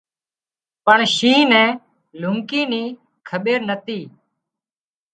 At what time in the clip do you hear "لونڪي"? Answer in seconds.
2.21-2.61